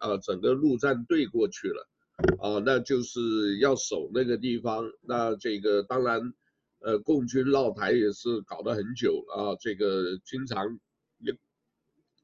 [0.00, 1.88] 啊，整个陆战队过去了，
[2.40, 4.90] 啊，那就是要守那个地方。
[5.02, 6.20] 那这个当然，
[6.80, 10.78] 呃，共军绕台也是搞了很久啊，这个经常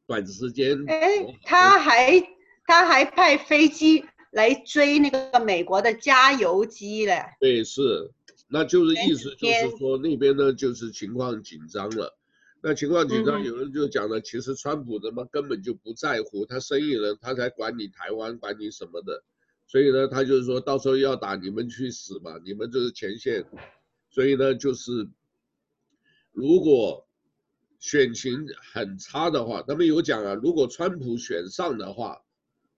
[0.07, 0.83] 短时间。
[0.89, 2.21] 哎，他还
[2.67, 7.23] 他还派飞机来追那个美国的加油机嘞。
[7.41, 8.11] 对，是。
[8.47, 12.17] 那就是意思就是说那边呢就是情况紧张了，
[12.67, 19.23] 那情况紧张，有人就讲了，其实川普他妈根本就不在乎，他生意人他才管你台湾管你什么的，
[19.67, 23.45] 所以呢他就是说到时候要打你们去死嘛，你们就是前线，
[24.09, 25.07] 所以呢就是
[26.33, 27.07] 如果
[27.81, 32.23] 选情很差的话，他们有讲啊，如果川普选上的话，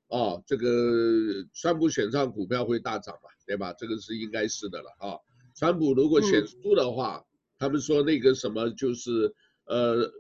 [0.09, 3.72] 哦这个川普选上股票会大涨嘛，对吧？
[3.72, 5.14] 这个是应该是的了啊。
[5.55, 7.27] 川普如果选输的话，嗯，
[7.61, 9.33] 他们说那个什么就是，
[9.66, 10.12] 呃，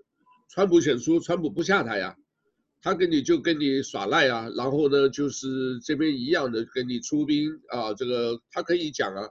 [0.48, 2.16] 川普选出，川普不下台呀，
[2.82, 9.28] 他跟你就跟你耍赖啊，然后呢就是这边一样的跟你出兵啊，这个他可以讲啊，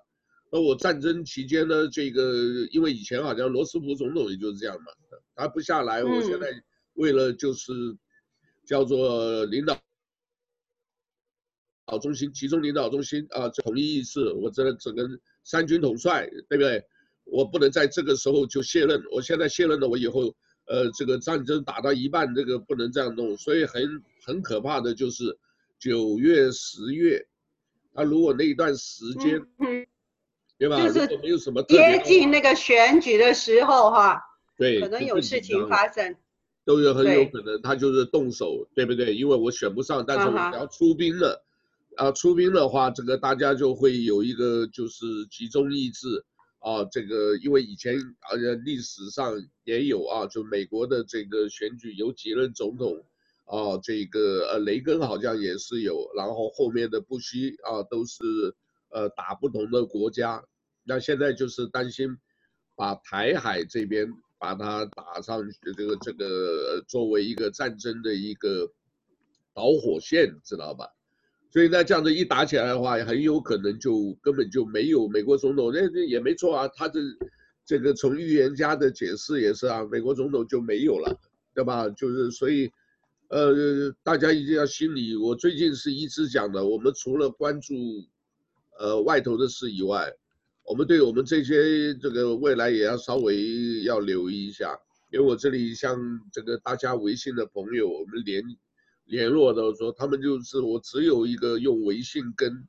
[0.52, 4.86] 那我战争期间呢，这个因为以前好像罗斯福总统也就是这样嘛，
[5.36, 6.48] 他不下来，我现在
[6.94, 7.72] 为了就是
[8.66, 9.80] 叫做领导。
[11.88, 15.08] 导中心，集中领导中心啊，统一意识，我这整个
[15.44, 16.84] 三军统帅，对不对？
[17.26, 20.34] 我不能在这个时候就卸任，我现在卸任了，我以后，
[20.68, 25.38] 呃，这个战争打到一半，这个不能这样弄，所以很很可怕的就是
[25.80, 27.28] 九月、十月，
[27.94, 29.86] 他如果那一段时间，嗯、
[30.58, 30.88] 对吧？
[30.88, 34.22] 就是没有什么接近那个选举的时候哈，
[34.58, 36.16] 对，可能有事情发生，
[36.64, 39.16] 都有很有可能他就是动手，对，对不对？
[39.16, 41.44] 因为我选不上，但是我只要出兵了。
[41.98, 46.26] 啊，出兵的话，这个大家就会有一个就是集中意志
[46.66, 53.06] 啊，这个因为以前啊历史上也有啊，就美国的这个选举有几任总统
[53.46, 58.24] 啊，这个呃雷根好像也是有，然后后面的布希啊都是
[58.90, 60.44] 呃打不同的国家，
[60.84, 62.18] 那现在就是担心
[62.76, 68.72] 把台海这边把它打上去，这个这个作为一个战争的一个
[69.54, 70.88] 导火线，知道吧？
[71.56, 76.68] 所以那这样子一打起来的话，很有可能就根本就没有美国总统，那那也没错啊。
[76.68, 77.00] 他这
[77.66, 81.18] 这个从预言家的解释也是啊，美国总统就没有了，
[81.54, 81.88] 对吧？
[81.92, 82.70] 就是所以，
[83.30, 85.16] 呃，大家一定要心里。
[85.16, 87.74] 我最近是一直讲的，我们除了关注
[88.78, 90.12] 呃外头的事以外，
[90.66, 94.78] 我们对我们这些这个未来也要稍微要留意一下。
[95.10, 95.98] 因为我这里像
[96.34, 98.44] 这个大家微信的朋友，我们连。
[99.06, 102.68] 联络的说，他们就是我只有一个用微信跟，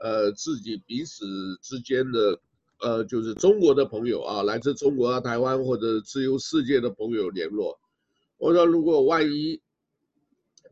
[0.00, 1.24] 呃，自己彼此
[1.62, 2.40] 之间的，
[2.80, 7.78] 呃，就是中国的朋友啊，来自中国啊、台湾或者自由世界的朋友联络。
[8.38, 9.60] 我说，如果万一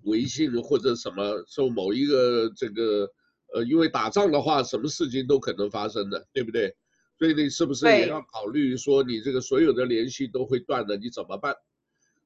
[0.03, 3.09] 微信或者什么受某一个这个，
[3.55, 6.75] 呃，因为打仗的话，什么事情都可能发生的，对不对？
[7.17, 11.55] 所以你是不是也要考虑说，你这个所有的联系都会断的，你怎么办？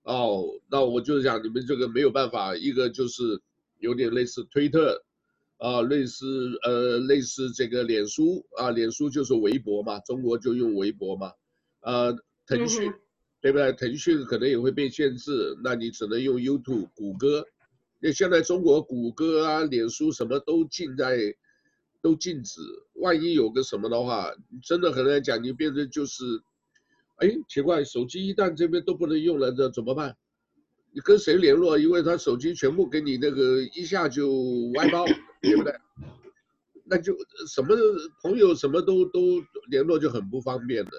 [0.09, 3.42] 哦，那我就是讲你们这个没有办法，一个就是
[3.79, 5.05] 有点类似推特，
[5.59, 11.33] 啊，类似呃类似这个脸书啊，脸书就是微博嘛，中国就用微博嘛，
[11.81, 12.11] 啊，
[12.47, 12.90] 腾讯，
[13.42, 13.71] 对不对？
[13.75, 17.44] 腾讯可能也会被限制，那你只能用 YouTube、谷歌，
[18.01, 21.18] 那现在中国谷歌啊、脸书什么都禁在，
[22.01, 22.62] 都禁止，
[22.94, 26.40] 万一有个什么的话，真的很难讲，你变成就是。
[27.18, 30.16] 哎，奇怪，手机一旦这边都不能用了，这怎么办？
[30.92, 31.78] 你跟谁联络？
[31.78, 34.31] 因为他手机全部给你那个一下就
[34.74, 35.04] 外包，
[35.42, 35.74] 对不对？
[36.85, 37.14] 那就
[37.46, 37.76] 什么
[38.22, 39.20] 朋友什么都都
[39.68, 40.92] 联络就很不方便的。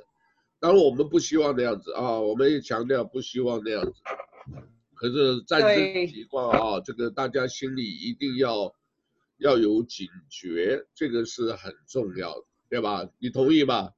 [0.60, 3.94] 当然我们不希望那样子啊，我们也强调不希望那样子。
[4.94, 8.72] 可是战争情况啊，这个大家心里一定要
[9.38, 13.10] 要有警觉，这个是很重要的，对吧？
[13.18, 13.94] 你同意吧？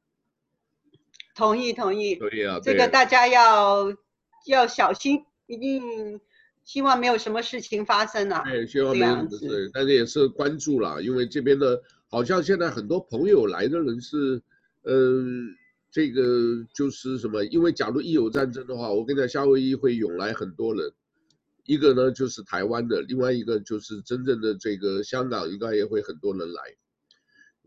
[1.35, 2.59] 同意同意，同意啊！
[2.61, 3.93] 这个大家要
[4.47, 6.19] 要小心，一定
[6.63, 8.43] 希望没有什么事情发生啊。
[8.45, 14.41] 对，希望没有什么事，但是也是关注啦，因为这边的好像现在很多朋友来的人是，
[14.83, 15.23] 嗯、呃，
[15.91, 16.21] 这个
[16.73, 17.43] 就是什么？
[17.45, 20.91] 因为假如一有战争的话，我跟你讲，夏威夷会涌来很多人。
[21.63, 26.61] 一个呢就是台湾的，另外一个就是真正的这个香港，应该也会很多人来。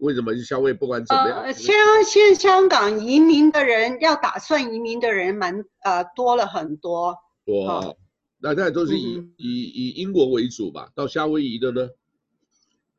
[0.04, 0.34] 为什么？
[0.36, 7.16] 夏威夷不管怎么样，呃，现现香港移民的人要打算移民的人蛮呃多了很多。
[7.46, 7.96] 多，哦、
[8.38, 10.90] 那那都是以、嗯、以以英国为主吧？
[10.94, 11.88] 到夏威夷的呢？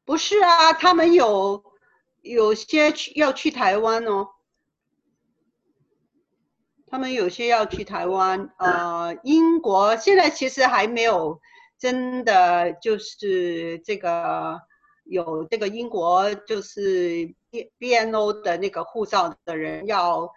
[0.04, 1.64] 不是啊，他们有
[2.22, 4.30] 有些去要去台湾哦。
[6.88, 11.42] 他们有些要去台湾，呃，英国现在其实还没有
[11.78, 14.62] 真的就是这个
[15.06, 20.30] 有这个英国就是 B BNO 的那个护照的人要，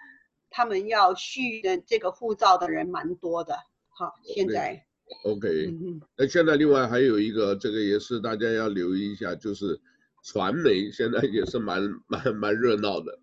[0.51, 3.57] 他们要续的这个护照的人蛮多的，
[3.89, 4.85] 好，现在。
[5.25, 5.75] OK，
[6.17, 9.81] 那现在另外还有一个，这个也是大家要留意一下，就是
[10.23, 13.19] 传媒现在也是蛮蛮蛮热闹的。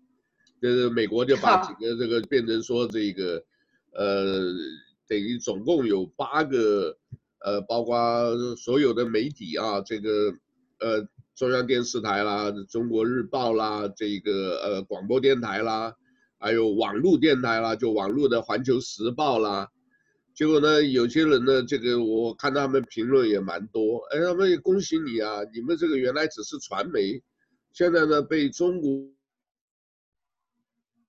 [0.60, 3.44] 就是美国就把几个这个变成说这个，
[3.92, 4.52] 呃，
[5.06, 6.98] 等于总共有八个，
[7.38, 10.34] 呃，包括所有的媒体啊，这个
[10.80, 11.06] 呃
[11.36, 15.94] 中央电视台啦、中国日报啦、这个呃广播电台啦，
[16.38, 19.68] 还有网络电台啦，就网络的环球时报啦。
[20.34, 27.22] 结果呢，有些人呢，这个我看他们评论也蛮多，哎，他们也恭喜你啊，你们这个原来只是传媒，
[27.72, 28.90] 现在呢被中国。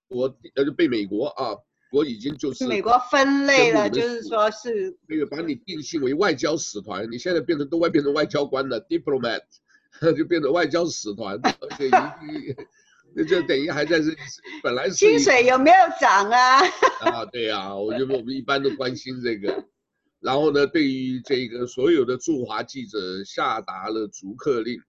[0.09, 1.55] 我呃就被美国啊，
[1.91, 9.41] 我已经就是美国分类了，就是说是那个把你定性为外交使团，你现在变成都外变成外交官了，diplomat，
[10.17, 11.89] 就变成外交使团， 而且
[13.15, 14.11] 那就等于还在这
[14.61, 16.59] 本来是薪水有没有涨啊？
[17.01, 19.65] 啊，对呀、啊，我觉得我们一般都关心这个，
[20.19, 24.79] 然后呢，对于这个所有的驻华记者下达了逐客令。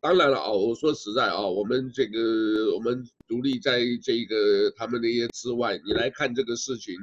[0.00, 6.94] 当然了哦，我说实在啊，我们这个我们独立在这个他们那些之外，你来看这个事情，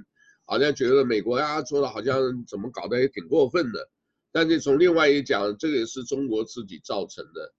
[0.45, 3.89] 好像觉得美国啊做的好像怎么搞得也挺过分的，
[4.31, 7.53] 但是从另外一讲，这个也是中国自己造成的，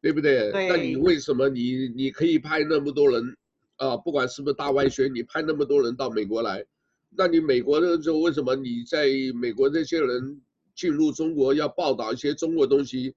[0.00, 0.50] 对不对？
[0.52, 0.68] 对。
[0.68, 3.36] 那你为什么你你可以派那么多人
[3.76, 6.64] 啊，不管是不是大外宣，你派那么多人到美国来，
[7.10, 10.40] 那你美国的就为什么你在美国这些人
[10.74, 13.14] 进入中国要报道一些中国东西？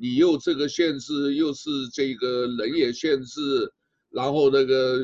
[0.00, 3.72] 你又这个限制，又是这个人也限制，
[4.10, 4.96] 然后那个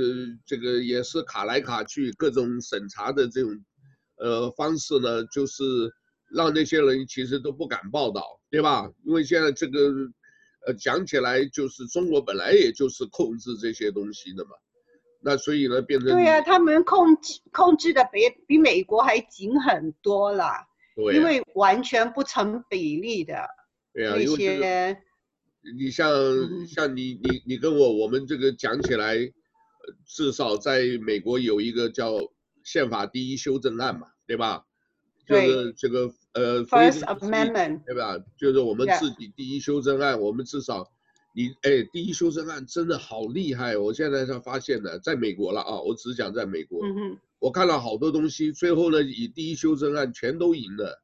[0.46, 3.64] 这个也是卡来卡去，各种审查的这种，
[4.18, 5.62] 呃方式呢，就是
[6.34, 8.90] 让那些人其实都不敢报道，对吧？
[9.04, 9.78] 因为现在这个，
[10.66, 14.50] 呃讲起来就是中国本来也就是控制这些东西的嘛，
[15.22, 20.50] 那所以呢变成对呀、啊，他们控制控制的比比美国还紧很多了，
[20.96, 23.34] 对、啊，因为完全不成比例的。
[23.92, 24.96] 对啊，因为这个，
[25.78, 26.10] 你像
[26.66, 29.16] 像你你你跟我，我们这个讲起来，
[30.04, 32.12] 至少在美国有一个叫
[32.64, 34.64] 宪法第一修正案嘛，对吧？
[35.26, 35.46] 对。
[35.46, 38.18] 就是这个呃，First Amendment，对吧？
[38.36, 40.90] 就是我们自己第一修正案，我们至少，
[41.34, 46.80] 你哎，第一修正案真的好厉害，我现在才发现的，在美国了啊，我只讲在美国，
[47.38, 51.02] 我看了好多东西，最后呢，以第一修正案全都赢了。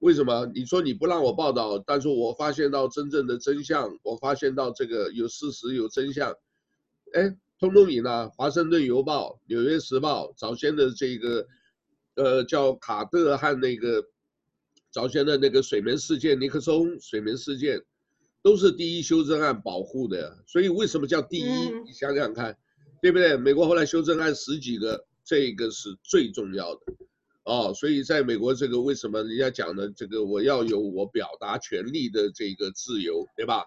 [0.00, 0.46] 为什么？
[0.54, 6.30] 你说你不让我报道，但是我发现到真正的真相，我发现到这个有事实有真相，
[7.14, 8.28] 哎，通通赢了。
[8.30, 11.46] 华盛顿邮报、纽约时报，早先的这个，
[12.14, 14.04] 呃，叫卡特和那个，
[14.90, 17.82] 早先的那个水门事件，尼克松水门事件，
[18.42, 20.42] 都是第一修正案保护的。
[20.46, 21.70] 所以为什么叫第一？
[21.84, 22.56] 你想想看，
[23.02, 23.36] 对不对？
[23.36, 26.80] 美国后来修正案十几个，这个是最重要的。
[27.44, 33.64] 哦，所以在美国这个为什么人家讲的这个我要有我表达权利的这个自由，对吧？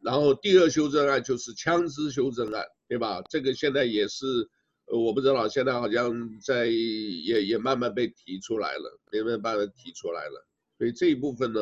[0.00, 3.22] 然后第二修正案就是枪支修正案，对吧？
[3.28, 4.48] 这个现在也是，
[4.86, 10.46] 呃，我不知道，现在好像在也也慢慢被提出来了，慢慢慢慢提出来了。
[10.78, 11.60] 所以这一部分呢，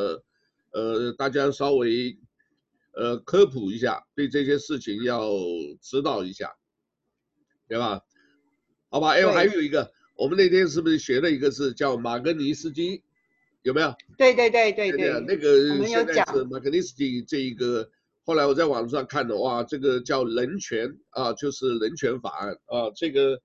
[0.72, 2.16] 呃，大家稍微
[2.92, 5.32] 呃科普一下，对这些事情要
[5.80, 6.54] 知道一下，
[7.66, 8.02] 对吧？
[8.88, 9.92] 好吧，哎，还有一个。
[10.18, 13.02] 我们那天是不是学了一个字叫马格尼斯基，
[13.60, 13.94] 有没有？
[14.16, 17.86] 对对对对对，那个现在是马格尼斯基这一个，
[18.24, 23.38] 后来我在网上看的，哇，这个叫人权啊，就是人权法案啊，这个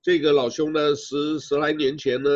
[0.00, 2.30] 这个老兄呢，十十来年前呢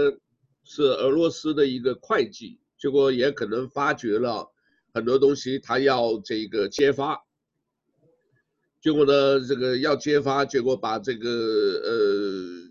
[0.63, 4.51] 是俄罗斯的一个会计，结果也可能发觉了
[4.93, 7.23] 很多东西，他要这个揭发，
[8.81, 11.29] 结果呢这个要揭发，结果把这个
[11.85, 12.71] 呃。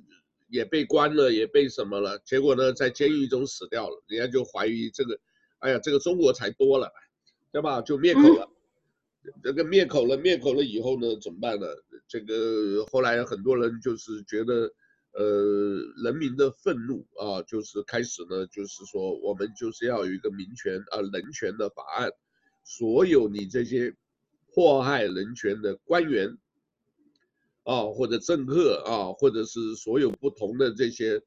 [0.51, 2.17] 也被关了，也被什么了？
[2.25, 4.03] 结果呢，在监狱中死掉了。
[4.07, 5.15] 人家就怀疑这个，
[5.59, 6.91] 哎呀，这个中国才多了，
[7.51, 7.79] 对吧？
[7.83, 8.49] 就灭口了。
[9.25, 11.67] 嗯、这个灭口了，灭口了以后呢，怎么办呢？
[12.07, 14.73] 这个后来很多人就是觉得，
[15.13, 15.23] 呃
[16.03, 22.11] 人民的愤怒啊，就是开始呢，就是说我们就是要有一个民权啊人权的法案，
[22.63, 23.95] 所有你这些
[24.53, 26.37] 迫害人权的官员
[27.63, 31.21] 啊或者政客啊，或者是所有不同的这些，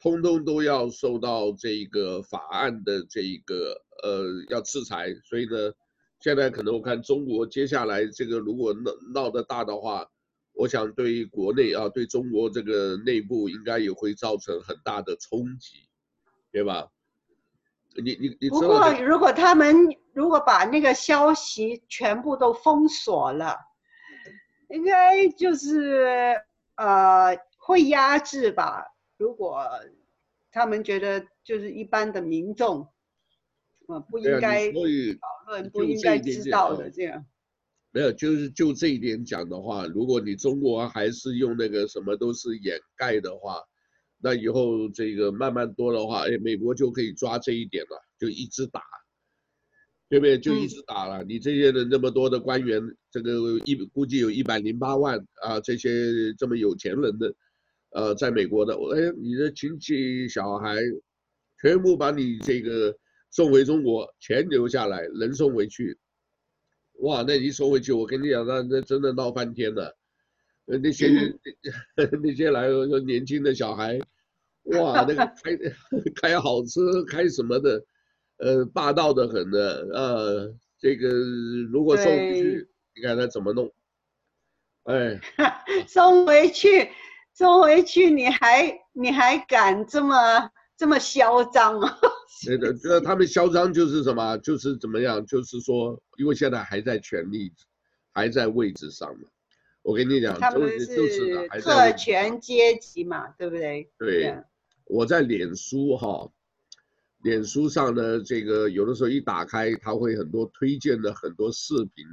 [0.00, 5.72] 通通都要受到这个法案的这一个呃要制裁，所以呢。
[6.18, 10.10] 现在可能我看中国接下来这个如果闹闹得大的话，
[10.56, 15.88] 我想对于国内啊，对中国这个内部应该也会造成很大的冲击，
[16.50, 16.88] 对吧？
[17.94, 18.48] 你你你。
[18.48, 19.76] 不过如果他们
[20.12, 23.56] 如果把那个消息全部都封锁了，
[24.70, 26.40] 应该就是
[26.74, 28.84] 呃会压制吧？
[29.18, 29.62] 如果
[30.50, 32.88] 他们觉得就是一般的民众。
[33.88, 34.80] 呃，不应该讨
[35.46, 37.24] 论，不应该知道的这样。
[37.96, 43.58] 没有，就是就这一点讲的话，如果你中国还是用那个什么都是掩盖的话，
[44.18, 48.82] 那以后这个慢慢多的话，哎，美国就可以抓这一点了，就一直打，
[50.10, 50.38] 对不对？
[50.38, 51.22] 就一直打了。
[51.22, 57.34] 嗯、你这些人那么多的官员，这个一估计有一百零八万啊，这些这么有钱人的，
[57.92, 60.76] 呃，在美国的，哎，你的亲戚小孩，
[61.62, 62.94] 全部把你这个。
[63.32, 65.98] 送回中国，钱留下来，人送回去，
[67.00, 69.96] 哇，那一收回去，我跟你讲，那那真的闹翻天了。
[70.66, 71.38] 呃，那些、嗯、
[72.22, 73.98] 那些来说年轻的小孩，
[74.80, 75.56] 哇，那个开
[76.20, 77.84] 开好车，开什么的，
[78.38, 81.08] 呃，霸道的很的，呃，这个
[81.70, 83.72] 如果送回去，你看他怎么弄？
[84.84, 85.20] 哎，
[85.86, 86.88] 送回去，
[87.32, 90.50] 送回去，你还你还敢这么？
[90.76, 91.98] 这么嚣张啊！
[92.44, 94.36] 对 的，这他们嚣张就是什么？
[94.38, 95.24] 就是怎么样？
[95.26, 97.50] 就是说，因为现在还在权力，
[98.12, 99.28] 还在位置上嘛。
[99.82, 100.96] 我跟你讲，他们是
[101.62, 103.88] 特权阶级嘛，对不对？
[103.98, 104.36] 对，
[104.84, 106.28] 我在脸书哈，
[107.22, 112.04] 脸书上呢，这个有的时候一打开，他会很多推荐的很多视频。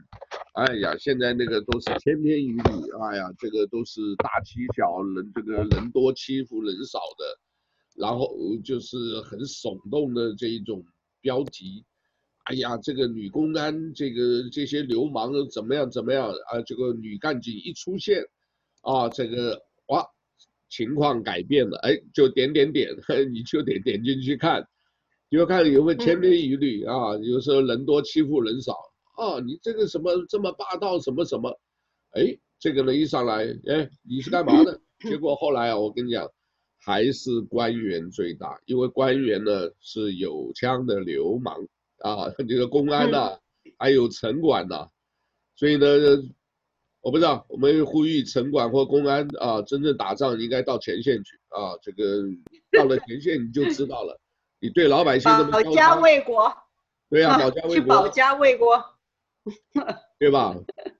[0.53, 2.61] 哎呀，现在那个都是千篇一律，
[3.09, 7.39] 哎呀，这个都是大欺小人，这个人多欺负人少的。
[7.95, 10.83] 然后就是很耸动的这一种
[11.21, 11.85] 标题，
[12.45, 16.61] 哎呀，这个女公安，这个这些流氓怎么样怎么样啊？
[16.65, 18.23] 这个女干警一出现，
[18.81, 20.05] 啊，这个哇，
[20.69, 22.89] 情况改变了，哎，就点点点，
[23.31, 24.67] 你就得点进去看，
[25.29, 27.15] 就看有没有千篇一律啊？
[27.17, 28.73] 有时候人多欺负人少，
[29.17, 31.49] 啊，你这个什么这么霸道什么什么，
[32.11, 34.81] 哎，这个人一上来，哎，你是干嘛的？
[34.99, 36.27] 结果后来啊，我跟你讲。
[36.86, 41.55] 还是官员最大，因为官员呢是有枪的流氓
[41.99, 43.39] 啊，这个公安呐、啊，
[43.79, 44.89] 还有城管呐、啊，
[45.55, 45.86] 所以呢，
[46.99, 52.23] 我不知道，我们呼吁城管或公安啊，真正打仗应该到前线去啊，这个
[52.77, 54.19] 到了前线你就知道了，
[54.59, 56.53] 你对老百姓这么保家卫国，
[57.09, 58.84] 对呀、啊，保 家卫国，去保家卫国，
[60.19, 60.53] 对吧？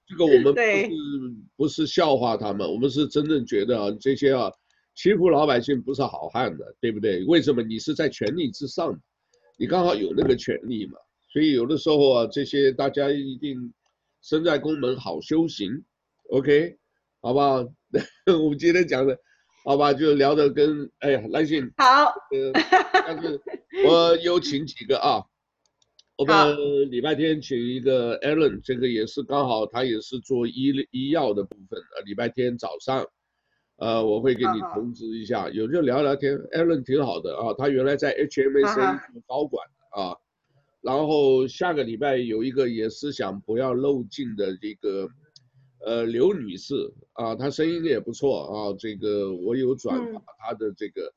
[0.07, 0.89] 这个我们不 是
[1.57, 4.49] 不是笑话他们，我们是真正觉得啊，这些啊。
[4.95, 7.23] 欺负老百姓不是好汉的，对不对？
[7.25, 8.99] 为什么你是在权力之上，
[9.57, 10.99] 你刚好有那个权力嘛。
[11.31, 13.73] 所以有的时候啊，这些大家一定
[14.21, 15.83] 身在宫门好修行
[16.29, 16.77] ，OK，
[17.21, 17.67] 好不好？
[18.39, 19.17] 我们今天讲的，
[19.65, 22.51] 好吧，就聊的跟哎呀，来信好，呃
[22.93, 23.41] 但是
[23.87, 25.23] 我有请几个啊，
[26.17, 26.55] 我们
[26.91, 33.07] 礼拜天请一个 Alan，这个也是刚好他也是做医医药的部分啊，礼拜天早上。
[33.78, 36.38] 呃，我会给你通知一下，有就聊聊天。
[36.53, 40.15] ，Allen 挺好的啊，他原来在 HMAC 做高管啊，
[40.82, 45.09] 然后下个礼拜有一个也是想不要漏镜的这个，
[45.86, 46.76] 呃，刘女士
[47.13, 51.13] 啊，她声音也不错啊，这个我有转发她的这个，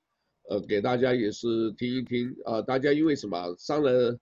[0.49, 4.19] 呃，给大家也是听一听啊，大家因为什么上了，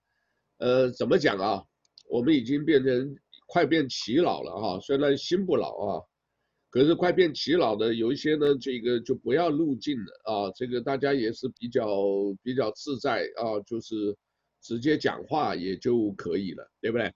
[0.58, 1.64] 呃，怎么讲啊？
[2.10, 3.16] 我们已经变成
[3.46, 6.02] 快变耆老了哈，虽然心不老啊。
[6.74, 11.86] 可是快变耆老的有一些呢，这个就不要入镜了啊，这个大家也是比较
[12.42, 13.94] 比较自在啊，就是
[14.60, 17.12] 直接讲话也就可以了，对不对？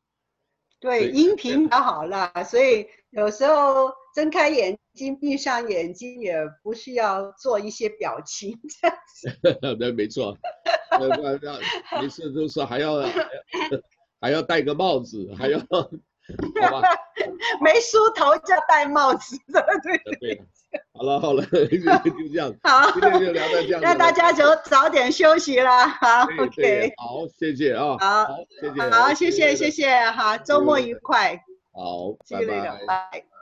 [0.78, 9.28] 对，音频比较好了，所以有时候睁开眼睛、闭上眼睛也不需要做一些表情这样子。
[9.76, 10.38] 对，没错，
[12.00, 13.02] 没事就是还要
[14.20, 15.58] 还要戴个帽子，还要。
[16.70, 16.88] 好吧，
[17.60, 20.42] 没梳头就戴帽子，对对对。
[20.92, 21.58] 好了好了， 就
[22.30, 22.54] 这样。
[22.62, 23.80] 好，今天就聊到这样。
[23.80, 25.88] 那大家就早点休息了。
[25.88, 26.92] 好，OK。
[26.98, 27.96] 好，谢谢啊。
[27.98, 28.26] 好，
[28.60, 28.90] 谢谢。
[28.90, 29.98] 好，谢谢谢谢。
[30.10, 31.42] 好，周末愉快。
[31.72, 32.44] 好，拜
[32.86, 33.37] 拜。